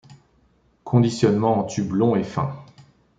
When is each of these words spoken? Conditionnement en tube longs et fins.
Conditionnement 0.83 1.59
en 1.59 1.63
tube 1.63 1.93
longs 1.93 2.15
et 2.15 2.23
fins. 2.23 2.55